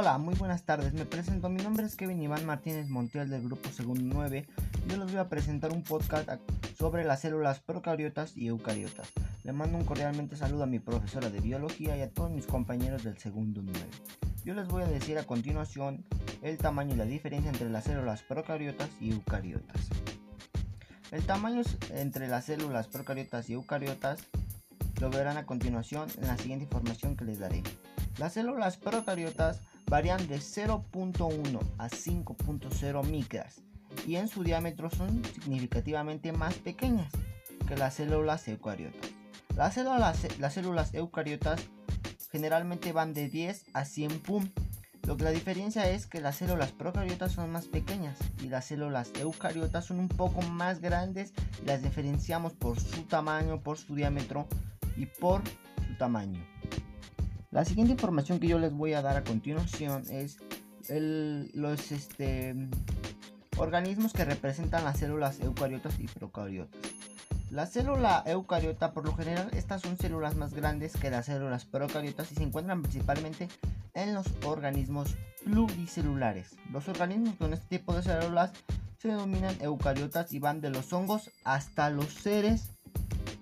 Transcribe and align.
Hola, 0.00 0.16
muy 0.16 0.36
buenas 0.36 0.62
tardes. 0.62 0.92
Me 0.92 1.04
presento. 1.04 1.48
Mi 1.48 1.60
nombre 1.60 1.84
es 1.84 1.96
Kevin 1.96 2.22
Iván 2.22 2.46
Martínez 2.46 2.88
Montiel 2.88 3.28
del 3.28 3.42
grupo 3.42 3.68
Segundo 3.70 4.04
9. 4.14 4.46
Yo 4.86 4.96
les 4.96 5.10
voy 5.10 5.16
a 5.16 5.28
presentar 5.28 5.72
un 5.72 5.82
podcast 5.82 6.28
sobre 6.78 7.02
las 7.02 7.22
células 7.22 7.58
procariotas 7.58 8.36
y 8.36 8.46
eucariotas. 8.46 9.08
Le 9.42 9.52
mando 9.52 9.76
un 9.76 9.84
cordialmente 9.84 10.36
saludo 10.36 10.62
a 10.62 10.66
mi 10.66 10.78
profesora 10.78 11.30
de 11.30 11.40
biología 11.40 11.96
y 11.96 12.02
a 12.02 12.10
todos 12.10 12.30
mis 12.30 12.46
compañeros 12.46 13.02
del 13.02 13.18
segundo 13.18 13.60
9. 13.60 13.80
Yo 14.44 14.54
les 14.54 14.68
voy 14.68 14.84
a 14.84 14.86
decir 14.86 15.18
a 15.18 15.24
continuación 15.24 16.04
el 16.42 16.58
tamaño 16.58 16.94
y 16.94 16.98
la 16.98 17.04
diferencia 17.04 17.50
entre 17.50 17.68
las 17.68 17.82
células 17.82 18.22
procariotas 18.22 18.90
y 19.00 19.10
eucariotas. 19.10 19.88
El 21.10 21.26
tamaño 21.26 21.62
entre 21.90 22.28
las 22.28 22.44
células 22.44 22.86
procariotas 22.86 23.50
y 23.50 23.54
eucariotas 23.54 24.20
lo 25.00 25.10
verán 25.10 25.38
a 25.38 25.44
continuación 25.44 26.08
en 26.18 26.28
la 26.28 26.36
siguiente 26.36 26.66
información 26.66 27.16
que 27.16 27.24
les 27.24 27.40
daré. 27.40 27.64
Las 28.18 28.34
células 28.34 28.76
procariotas 28.76 29.60
varían 29.88 30.26
de 30.28 30.36
0.1 30.36 31.60
a 31.78 31.88
5.0 31.88 33.06
micras 33.06 33.62
y 34.06 34.16
en 34.16 34.28
su 34.28 34.44
diámetro 34.44 34.90
son 34.90 35.24
significativamente 35.24 36.32
más 36.32 36.54
pequeñas 36.54 37.12
que 37.66 37.76
las 37.76 37.94
células 37.94 38.46
eucariotas. 38.48 39.10
Las 39.56 39.74
células, 39.74 40.38
las 40.38 40.54
células 40.54 40.94
eucariotas 40.94 41.60
generalmente 42.30 42.92
van 42.92 43.14
de 43.14 43.28
10 43.28 43.66
a 43.74 43.84
100 43.84 44.20
pum. 44.20 44.48
Lo 45.06 45.16
que 45.16 45.24
la 45.24 45.30
diferencia 45.30 45.88
es 45.90 46.06
que 46.06 46.20
las 46.20 46.36
células 46.36 46.72
procariotas 46.72 47.32
son 47.32 47.50
más 47.50 47.66
pequeñas 47.66 48.18
y 48.42 48.48
las 48.48 48.66
células 48.66 49.10
eucariotas 49.18 49.86
son 49.86 50.00
un 50.00 50.08
poco 50.08 50.42
más 50.42 50.80
grandes 50.80 51.32
y 51.62 51.66
las 51.66 51.82
diferenciamos 51.82 52.52
por 52.52 52.78
su 52.78 53.04
tamaño, 53.04 53.62
por 53.62 53.78
su 53.78 53.94
diámetro 53.94 54.46
y 54.96 55.06
por 55.06 55.42
su 55.86 55.96
tamaño. 55.96 56.57
La 57.50 57.64
siguiente 57.64 57.92
información 57.92 58.40
que 58.40 58.46
yo 58.46 58.58
les 58.58 58.72
voy 58.74 58.92
a 58.92 59.00
dar 59.00 59.16
a 59.16 59.24
continuación 59.24 60.04
es 60.10 60.36
los 60.90 61.92
este, 61.92 62.54
organismos 63.56 64.12
que 64.12 64.26
representan 64.26 64.84
las 64.84 64.98
células 64.98 65.40
eucariotas 65.40 65.98
y 65.98 66.06
procariotas. 66.06 66.78
La 67.50 67.64
célula 67.64 68.22
eucariota, 68.26 68.92
por 68.92 69.06
lo 69.06 69.16
general, 69.16 69.48
estas 69.54 69.80
son 69.80 69.96
células 69.96 70.36
más 70.36 70.52
grandes 70.52 70.92
que 70.94 71.08
las 71.08 71.24
células 71.24 71.64
procariotas 71.64 72.30
y 72.32 72.34
se 72.34 72.42
encuentran 72.42 72.82
principalmente 72.82 73.48
en 73.94 74.12
los 74.12 74.26
organismos 74.44 75.16
pluricelulares. 75.44 76.54
Los 76.70 76.86
organismos 76.88 77.36
con 77.36 77.54
este 77.54 77.78
tipo 77.78 77.94
de 77.94 78.02
células 78.02 78.52
se 78.98 79.08
denominan 79.08 79.56
eucariotas 79.62 80.34
y 80.34 80.38
van 80.38 80.60
de 80.60 80.68
los 80.68 80.92
hongos 80.92 81.30
hasta 81.44 81.88
los 81.88 82.12
seres 82.12 82.72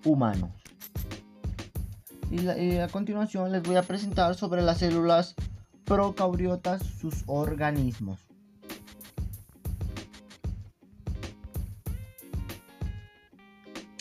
humanos. 0.04 0.65
Y, 2.30 2.76
a 2.78 2.88
continuación 2.88 3.52
les 3.52 3.62
voy 3.62 3.76
a 3.76 3.82
presentar 3.82 4.34
sobre 4.34 4.62
las 4.62 4.78
células 4.78 5.34
procariotas, 5.84 6.82
sus 6.82 7.22
organismos. 7.26 8.20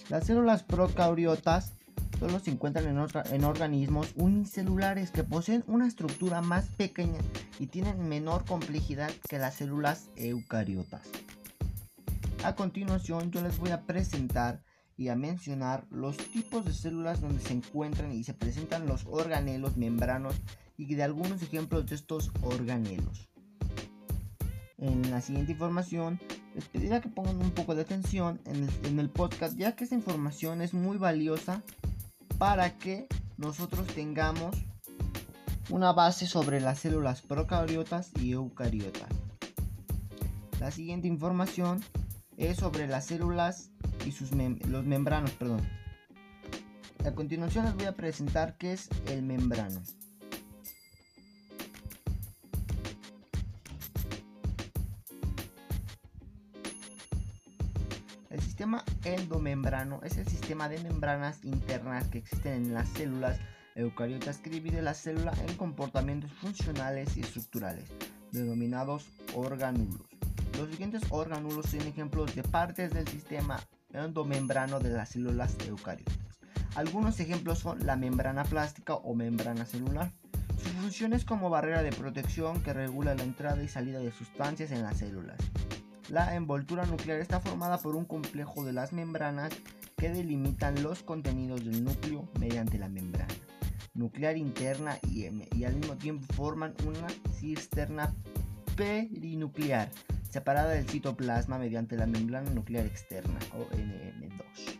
Las 0.10 0.26
células 0.26 0.64
procariotas 0.64 1.74
solo 2.20 2.40
se 2.40 2.52
encuentran 2.52 2.86
en, 2.88 2.98
en, 3.34 3.44
organismos 3.44 4.14
unicelulares 4.16 5.12
que 5.12 5.24
poseen 5.24 5.64
una 5.68 5.88
estructura 5.88 6.42
más 6.42 6.66
pequeña 6.70 7.20
y 7.60 7.68
tienen 7.68 8.08
menor 8.08 8.46
complejidad 8.46 9.12
que 9.30 9.38
las 9.38 9.56
células 9.56 10.10
eucariotas. 10.16 11.04
A 12.44 12.56
continuación 12.56 13.32
yo 13.32 13.42
les 13.42 13.58
voy 13.58 13.72
a 13.72 13.82
presentar 13.82 14.62
y 14.98 15.10
a 15.10 15.16
mencionar 15.16 15.86
los 15.90 16.18
tipos 16.18 16.66
de 16.66 16.74
células 16.74 17.22
donde 17.22 17.42
se 17.42 17.54
encuentran 17.54 18.12
y 18.12 18.24
se 18.24 18.34
presentan 18.34 18.88
los 18.88 19.06
organelos 19.06 19.78
membranos 19.78 20.36
y 20.78 20.94
de 20.96 21.04
algunos 21.04 21.42
ejemplos 21.42 21.86
de 21.88 21.96
estos 21.96 22.32
organelos. 22.42 23.30
En 24.78 25.10
la 25.10 25.22
siguiente 25.22 25.54
información 25.54 26.20
les 26.54 26.66
pediré 26.66 27.02
que 27.02 27.10
pongan 27.10 27.38
un 27.38 27.52
poco 27.52 27.76
de 27.76 27.82
atención 27.82 28.40
en 28.46 28.64
el, 28.64 28.70
en 28.86 29.00
el 29.00 29.10
podcast 29.10 29.58
ya 29.58 29.76
que 29.76 29.84
esta 29.84 29.96
información 29.96 30.62
es 30.62 30.74
muy 30.74 30.98
valiosa 30.98 31.62
para 32.38 32.78
que 32.78 33.08
nosotros 33.38 33.88
tengamos 33.88 34.56
una 35.70 35.92
base 35.94 36.28
sobre 36.28 36.62
las 36.62 36.80
células 36.80 37.22
procariotas 37.22 38.12
y 38.22 38.32
eucariotas. 38.32 39.10
La 40.60 40.72
siguiente 40.72 41.08
información 41.08 41.84
es 42.38 42.58
sobre 42.58 42.88
las 42.88 43.06
células 43.06 43.72
y 44.06 44.12
sus 44.12 44.32
los 44.32 44.86
membranos, 44.86 45.32
perdón. 45.32 45.62
A 47.06 47.12
continuación 47.12 47.66
les 47.66 47.76
voy 47.76 47.86
a 47.86 47.96
presentar 47.96 48.58
qué 48.58 48.74
es 48.74 48.90
el 49.08 49.22
membrano. 49.22 49.82
El 58.32 58.42
sistema 58.42 58.84
endomembrano 59.04 60.02
es 60.04 60.18
el 60.18 60.28
sistema 60.28 60.68
de 60.68 60.80
membranas 60.80 61.44
internas 61.44 62.08
que 62.08 62.18
existen 62.18 62.54
en 62.54 62.74
las 62.74 62.90
células 62.90 63.40
eucariotas 63.76 64.38
que 64.38 64.50
divide 64.50 64.82
la 64.82 64.94
célula 64.94 65.34
en 65.48 65.56
comportamientos 65.58 66.32
funcionales 66.32 67.16
y 67.18 67.22
estructurales, 67.22 67.86
denominados 68.32 69.08
organulos. 69.36 70.02
Los 70.58 70.70
siguientes 70.70 71.04
organulos 71.10 71.68
son 71.68 71.82
ejemplos 71.82 72.34
de 72.34 72.44
partes 72.44 72.94
del 72.94 73.08
sistema 73.08 73.60
endomembrano 74.04 74.80
de 74.80 74.90
las 74.90 75.10
células 75.10 75.56
eucariotas. 75.68 76.16
Algunos 76.76 77.20
ejemplos 77.20 77.60
son 77.60 77.86
la 77.86 77.96
membrana 77.96 78.44
plástica 78.44 78.96
o 78.96 79.16
membrana 79.16 79.66
celular. 79.66 80.12
Su 80.62 80.70
función 80.70 81.14
es 81.14 81.24
como 81.24 81.50
barrera 81.50 81.84
de 81.84 81.92
protección 81.92 82.62
que 82.62 82.74
regula 82.74 83.16
la 83.16 83.24
entrada 83.24 83.64
y 83.64 83.68
salida 83.68 84.00
de 84.00 84.12
sustancias 84.12 84.72
en 84.72 84.84
las 84.84 84.98
células. 84.98 85.38
La 86.10 86.36
envoltura 86.36 86.86
nuclear 86.86 87.20
está 87.20 87.40
formada 87.40 87.78
por 87.78 87.96
un 87.96 88.06
complejo 88.06 88.66
de 88.66 88.74
las 88.74 88.92
membranas 88.92 89.54
que 89.96 90.10
delimitan 90.10 90.84
los 90.84 91.02
contenidos 91.02 91.64
del 91.64 91.84
núcleo 91.84 92.28
mediante 92.40 92.78
la 92.78 92.90
membrana 92.90 93.34
nuclear 93.96 94.38
interna 94.38 95.00
y, 95.10 95.26
y 95.56 95.64
al 95.64 95.76
mismo 95.76 95.96
tiempo 95.96 96.32
forman 96.34 96.74
una 96.86 97.08
cisterna 97.34 98.14
perinuclear 98.76 99.90
separada 100.36 100.72
del 100.72 100.90
citoplasma 100.90 101.58
mediante 101.58 101.96
la 101.96 102.08
membrana 102.08 102.50
nuclear 102.50 102.86
externa 102.86 103.40
o 103.54 103.70
NM2. 103.70 104.78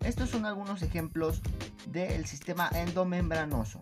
Estos 0.00 0.30
son 0.30 0.46
algunos 0.46 0.82
ejemplos 0.82 1.40
del 1.86 2.26
sistema 2.26 2.68
endomembranoso. 2.74 3.80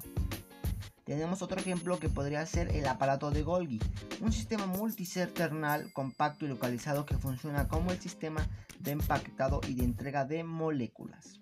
Tenemos 1.04 1.40
otro 1.40 1.58
ejemplo 1.58 1.98
que 1.98 2.10
podría 2.10 2.44
ser 2.44 2.76
el 2.76 2.86
aparato 2.86 3.30
de 3.30 3.42
Golgi, 3.42 3.80
un 4.20 4.32
sistema 4.32 4.66
multicerternal 4.66 5.90
compacto 5.94 6.44
y 6.44 6.48
localizado 6.48 7.06
que 7.06 7.16
funciona 7.16 7.68
como 7.68 7.90
el 7.90 7.98
sistema 7.98 8.46
de 8.78 8.90
empaquetado 8.90 9.62
y 9.66 9.72
de 9.72 9.84
entrega 9.84 10.26
de 10.26 10.44
moléculas. 10.44 11.40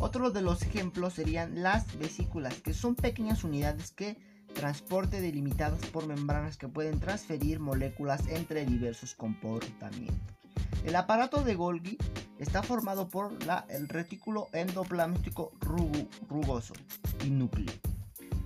Otro 0.00 0.32
de 0.32 0.42
los 0.42 0.62
ejemplos 0.62 1.14
serían 1.14 1.62
las 1.62 1.96
vesículas, 1.96 2.60
que 2.60 2.74
son 2.74 2.96
pequeñas 2.96 3.44
unidades 3.44 3.92
que 3.92 4.18
transporte 4.54 5.20
delimitadas 5.20 5.84
por 5.86 6.06
membranas 6.06 6.56
que 6.56 6.68
pueden 6.68 7.00
transferir 7.00 7.60
moléculas 7.60 8.26
entre 8.28 8.64
diversos 8.64 9.14
comportamientos. 9.14 10.34
El 10.84 10.96
aparato 10.96 11.42
de 11.42 11.54
Golgi 11.54 11.98
está 12.38 12.62
formado 12.62 13.08
por 13.08 13.32
el 13.68 13.88
retículo 13.88 14.48
endoplasmático 14.52 15.52
rugoso 15.60 16.74
y 17.24 17.30
núcleo, 17.30 17.72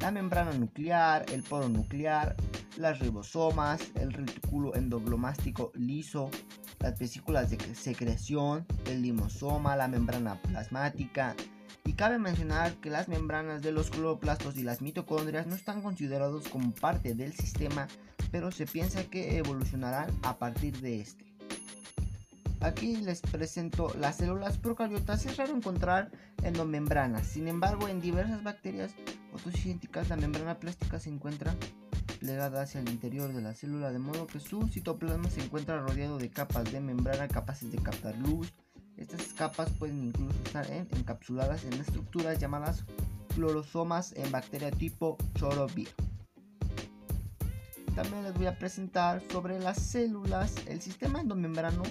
la 0.01 0.11
membrana 0.11 0.53
nuclear, 0.53 1.27
el 1.33 1.43
poro 1.43 1.69
nuclear, 1.69 2.37
las 2.77 3.01
ribosomas, 3.01 3.81
el 3.97 4.13
retículo 4.13 4.75
endoplasmático 4.77 5.73
liso, 5.75 6.31
las 6.79 6.99
vesículas 6.99 7.51
de 7.51 7.75
secreción, 7.75 8.65
el 8.87 9.03
limosoma, 9.03 9.77
la 9.77 9.89
membrana 9.89 10.41
plasmática, 10.41 11.35
y 11.89 11.95
cabe 11.95 12.19
mencionar 12.19 12.75
que 12.75 12.91
las 12.91 13.09
membranas 13.09 13.63
de 13.63 13.73
los 13.73 13.89
cloroplastos 13.89 14.59
y 14.59 14.63
las 14.63 14.83
mitocondrias 14.83 15.47
no 15.47 15.55
están 15.55 15.81
considerados 15.81 16.47
como 16.49 16.71
parte 16.73 17.15
del 17.15 17.33
sistema, 17.33 17.89
pero 18.31 18.53
se 18.53 18.67
piensa 18.67 19.05
que 19.05 19.39
evolucionarán 19.39 20.11
a 20.23 20.37
partir 20.37 20.83
de 20.83 21.01
este. 21.01 21.25
Aquí 22.61 22.99
les 22.99 23.23
presento 23.23 23.91
las 23.99 24.17
células 24.17 24.59
procariotas. 24.59 25.25
Es 25.25 25.39
raro 25.39 25.57
encontrar 25.57 26.11
endomembranas. 26.43 27.27
Sin 27.27 27.49
embargo, 27.49 27.89
en 27.89 28.03
diversas 28.03 28.43
bacterias 28.43 28.91
fotosínticas 29.33 30.11
la 30.11 30.17
membrana 30.17 30.61
plástica 30.61 31.01
se 31.01 31.09
encuentra 31.09 31.57
plegada 32.21 32.61
hacia 32.61 32.81
el 32.81 32.91
interior 32.91 33.33
de 33.33 33.41
la 33.41 33.55
célula 33.55 33.93
de 33.93 33.99
modo 33.99 34.27
que 34.27 34.41
su 34.41 34.69
citoplasma 34.69 35.31
se 35.31 35.43
encuentra 35.43 35.81
rodeado 35.81 36.19
de 36.19 36.29
capas 36.29 36.71
de 36.71 36.81
membrana 36.81 37.29
capaces 37.29 37.73
de 37.73 37.79
captar 37.79 38.15
luz, 38.19 38.53
estas 38.99 39.33
capas 39.33 39.71
pueden 39.79 40.05
incluso 40.05 40.37
estar 40.45 40.67
encapsuladas 40.71 41.65
en 41.65 41.75
estructuras 41.75 42.39
llamadas 42.39 42.85
clorosomas 43.35 44.13
en 44.17 44.31
bacteria 44.33 44.71
tipo 44.71 45.17
Chorobia. 45.35 45.89
También 47.95 48.25
les 48.25 48.35
voy 48.35 48.47
a 48.47 48.59
presentar 48.59 49.23
sobre 49.31 49.59
las 49.59 49.79
células. 49.79 50.55
El 50.67 50.81
sistema 50.81 51.21
endomembrano 51.21 51.83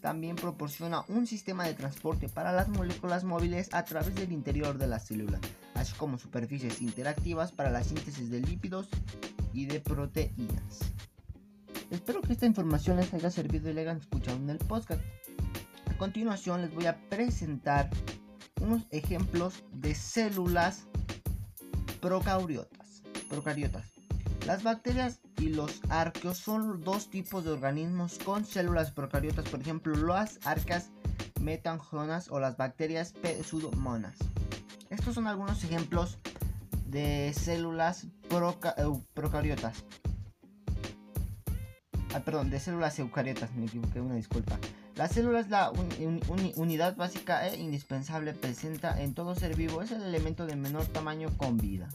también 0.00 0.36
proporciona 0.36 1.04
un 1.08 1.26
sistema 1.26 1.64
de 1.64 1.74
transporte 1.74 2.28
para 2.28 2.52
las 2.52 2.68
moléculas 2.68 3.24
móviles 3.24 3.68
a 3.72 3.84
través 3.84 4.14
del 4.14 4.32
interior 4.32 4.78
de 4.78 4.86
la 4.86 5.00
célula, 5.00 5.40
así 5.74 5.94
como 5.94 6.18
superficies 6.18 6.80
interactivas 6.80 7.50
para 7.50 7.70
la 7.70 7.82
síntesis 7.82 8.30
de 8.30 8.40
lípidos 8.40 8.88
y 9.52 9.66
de 9.66 9.80
proteínas. 9.80 10.80
Espero 11.90 12.20
que 12.20 12.32
esta 12.32 12.46
información 12.46 12.96
les 12.96 13.12
haya 13.14 13.30
servido 13.30 13.70
y 13.70 13.74
le 13.74 13.80
hayan 13.82 13.98
escuchado 13.98 14.36
en 14.36 14.50
el 14.50 14.58
podcast. 14.58 15.00
Continuación 15.98 16.60
les 16.60 16.74
voy 16.74 16.86
a 16.86 16.98
presentar 17.08 17.88
unos 18.60 18.86
ejemplos 18.90 19.64
de 19.72 19.94
células 19.94 20.86
procariotas. 22.00 23.02
procariotas. 23.30 23.86
Las 24.46 24.62
bacterias 24.62 25.20
y 25.38 25.48
los 25.48 25.80
arqueos 25.88 26.38
son 26.38 26.82
dos 26.82 27.10
tipos 27.10 27.44
de 27.44 27.50
organismos 27.50 28.18
con 28.18 28.44
células 28.44 28.92
procariotas, 28.92 29.48
por 29.48 29.60
ejemplo, 29.60 29.94
las 29.96 30.38
arcas 30.44 30.90
metangonas 31.40 32.30
o 32.30 32.40
las 32.40 32.56
bacterias 32.56 33.14
pseudomonas. 33.42 34.16
Estos 34.90 35.14
son 35.14 35.26
algunos 35.26 35.64
ejemplos 35.64 36.18
de 36.86 37.32
células 37.34 38.04
eh, 38.04 39.00
procariotas. 39.14 39.84
Ah, 42.14 42.20
perdón, 42.20 42.50
de 42.50 42.60
células 42.60 42.98
eucariotas, 42.98 43.52
me 43.54 43.64
equivoqué, 43.64 44.00
una 44.00 44.14
disculpa. 44.14 44.58
La 44.96 45.08
célula 45.08 45.40
es 45.40 45.50
la 45.50 45.70
unidad 46.56 46.96
básica 46.96 47.46
e 47.46 47.60
indispensable 47.60 48.32
presenta 48.32 49.02
en 49.02 49.12
todo 49.12 49.34
ser 49.34 49.54
vivo, 49.54 49.82
es 49.82 49.90
el 49.90 50.02
elemento 50.02 50.46
de 50.46 50.56
menor 50.56 50.86
tamaño 50.86 51.28
con 51.36 51.58
vida. 51.58 51.88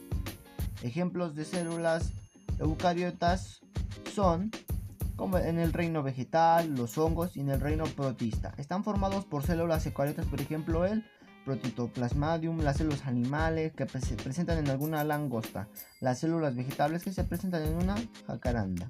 Ejemplos 0.83 1.33
de 1.33 1.45
células 1.45 2.11
eucariotas 2.59 3.61
son 4.13 4.51
como 5.15 5.39
en 5.39 5.57
el 5.57 5.73
reino 5.73 6.03
vegetal, 6.03 6.75
los 6.75 6.95
hongos 6.99 7.35
y 7.35 7.39
en 7.39 7.49
el 7.49 7.59
reino 7.59 7.85
protista. 7.85 8.53
Están 8.57 8.83
formados 8.83 9.25
por 9.25 9.43
células 9.43 9.83
eucariotas, 9.87 10.27
por 10.27 10.39
ejemplo 10.39 10.85
el 10.85 11.03
protoplasmadium, 11.43 12.59
las 12.59 12.77
células 12.77 13.07
animales 13.07 13.73
que 13.73 13.87
se 13.87 14.15
presentan 14.15 14.59
en 14.59 14.69
alguna 14.69 15.03
langosta, 15.03 15.67
las 16.01 16.19
células 16.19 16.55
vegetales 16.55 17.03
que 17.03 17.11
se 17.11 17.23
presentan 17.23 17.63
en 17.63 17.77
una 17.77 17.95
jacaranda. 18.27 18.87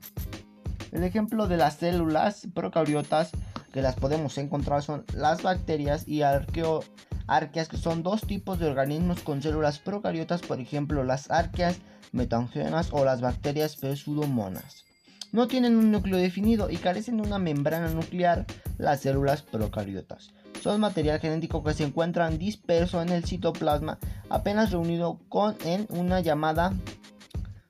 El 0.92 1.06
ejemplo 1.06 1.48
de 1.48 1.56
las 1.56 1.78
células 1.78 2.48
procariotas 2.54 3.32
que 3.72 3.82
las 3.82 3.96
podemos 3.96 4.38
encontrar 4.38 4.84
son 4.84 5.06
las 5.16 5.42
bacterias 5.44 6.08
y 6.08 6.22
arqueas 6.22 7.68
que 7.70 7.78
son 7.78 8.04
dos 8.04 8.22
tipos 8.22 8.60
de 8.60 8.68
organismos 8.68 9.22
con 9.22 9.42
células 9.42 9.80
procariotas, 9.80 10.42
por 10.42 10.60
ejemplo 10.60 11.04
las 11.04 11.32
arqueas 11.32 11.80
metangenas 12.12 12.90
o 12.92 13.06
las 13.06 13.22
bacterias 13.22 13.74
pseudomonas. 13.74 14.86
No 15.32 15.48
tienen 15.48 15.78
un 15.78 15.92
núcleo 15.92 16.18
definido 16.18 16.70
y 16.70 16.76
carecen 16.76 17.18
de 17.18 17.24
una 17.24 17.40
membrana 17.40 17.88
nuclear 17.90 18.46
las 18.78 19.00
células 19.00 19.42
procariotas. 19.42 20.32
Son 20.62 20.82
material 20.82 21.20
genético 21.20 21.64
que 21.64 21.74
se 21.74 21.86
encuentran 21.86 22.38
disperso 22.38 23.02
en 23.02 23.10
el 23.10 23.24
citoplasma 23.24 23.98
apenas 24.30 24.72
reunido 24.72 25.20
con 25.30 25.56
en 25.64 25.88
una 25.90 26.20
llamada 26.20 26.74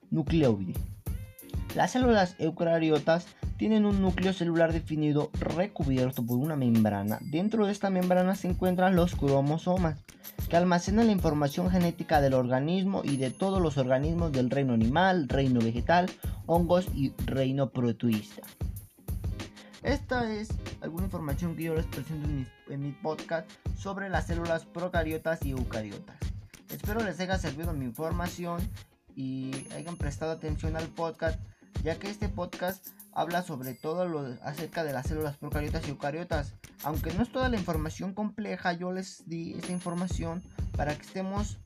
nucleoide. 0.10 0.74
Las 1.76 1.92
células 1.92 2.36
eucariotas 2.40 3.28
tienen 3.62 3.86
un 3.86 4.02
núcleo 4.02 4.34
celular 4.34 4.74
definido 4.74 5.30
recubierto 5.40 6.26
por 6.26 6.40
una 6.40 6.56
membrana. 6.56 7.20
Dentro 7.22 7.68
de 7.68 7.72
esta 7.72 7.92
membrana 7.92 8.34
se 8.34 8.48
encuentran 8.48 8.96
los 8.96 9.14
cromosomas, 9.14 10.00
que 10.50 10.58
almacenan 10.58 11.06
la 11.06 11.12
información 11.12 11.70
genética 11.70 12.22
del 12.22 12.34
organismo 12.34 13.04
y 13.04 13.18
de 13.18 13.30
todos 13.30 13.62
los 13.62 13.78
organismos 13.78 14.32
del 14.32 14.50
reino 14.50 14.74
animal, 14.74 15.30
reino 15.30 15.60
vegetal, 15.60 16.10
hongos 16.48 16.88
y 16.96 17.14
reino 17.28 17.70
protuista. 17.70 18.42
Esta 19.84 20.34
es 20.34 20.50
alguna 20.82 21.06
información 21.06 21.56
que 21.56 21.66
yo 21.66 21.76
les 21.76 21.86
presento 21.86 22.28
en 22.28 22.38
mi, 22.38 22.48
en 22.68 22.82
mi 22.82 22.94
podcast 22.94 23.48
sobre 23.78 24.10
las 24.10 24.26
células 24.26 24.66
procariotas 24.66 25.46
y 25.46 25.52
eucariotas. 25.52 26.18
Espero 26.72 27.04
les 27.04 27.20
haya 27.20 27.38
servido 27.38 27.74
mi 27.74 27.86
información 27.86 28.60
y 29.16 29.52
hayan 29.76 29.98
prestado 29.98 30.32
atención 30.32 30.76
al 30.76 30.88
podcast 30.88 31.40
ya 31.84 32.00
que 32.00 32.10
este 32.10 32.28
podcast 32.28 32.88
habla 33.14 33.44
sobre 33.44 33.74
todo 33.74 34.08
lo 34.08 34.22
acerca 34.44 34.84
de 34.84 34.94
las 34.94 35.08
células 35.08 35.38
procariotas 35.38 35.88
y 35.88 35.92
eucariotas. 35.92 36.54
Aunque 36.84 37.14
no 37.14 37.24
es 37.24 37.32
toda 37.32 37.50
la 37.50 37.58
información 37.58 38.14
compleja, 38.14 38.74
yo 38.74 38.92
les 38.92 39.28
di 39.28 39.54
esta 39.54 39.72
información 39.72 40.44
para 40.76 40.96
que 40.96 41.02
estemos 41.02 41.58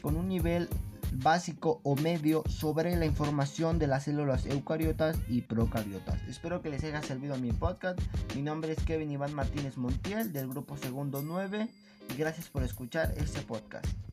con 0.00 0.16
un 0.16 0.28
nivel 0.28 0.68
básico 1.12 1.80
o 1.82 1.96
medio 1.96 2.42
sobre 2.48 2.96
la 2.96 3.06
información 3.06 3.78
de 3.78 3.86
las 3.86 4.04
células 4.04 4.46
eucariotas 4.46 5.18
y 5.28 5.42
procariotas. 5.42 6.22
Espero 6.28 6.62
que 6.62 6.70
les 6.70 6.84
haya 6.84 7.02
servido 7.02 7.36
mi 7.38 7.52
podcast. 7.52 7.98
Mi 8.34 8.42
nombre 8.42 8.72
es 8.72 8.82
Kevin 8.84 9.10
Iván 9.10 9.34
Martínez 9.34 9.76
Montiel 9.76 10.32
del 10.32 10.48
grupo 10.48 10.76
Segundo 10.76 11.22
9 11.22 11.68
y 12.12 12.16
gracias 12.16 12.48
por 12.48 12.62
escuchar 12.62 13.12
este 13.16 13.40
podcast. 13.42 14.09